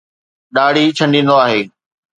ڏاڙهي 0.55 0.87
ڇنڊيندو 0.97 1.35
آهي. 1.45 1.61